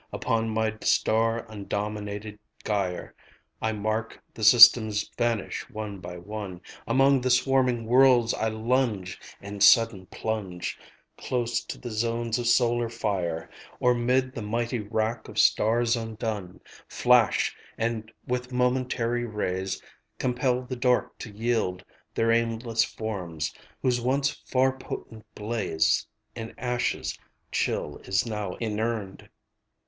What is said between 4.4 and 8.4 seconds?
systems vanish one by one; Among the swarming worlds